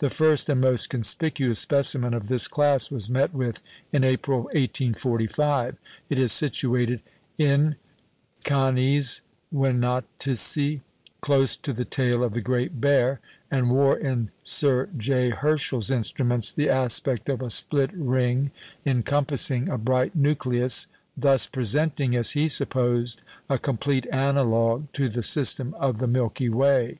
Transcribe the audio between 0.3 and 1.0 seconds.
and most